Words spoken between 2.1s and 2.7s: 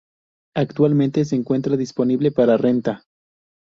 para